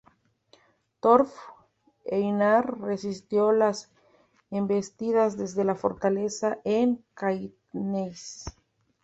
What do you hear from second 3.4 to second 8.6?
las embestidas desde la fortaleza en Caithness.